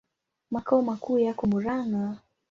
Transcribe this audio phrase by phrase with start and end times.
[0.51, 2.17] Makao makuu yako Murang'a.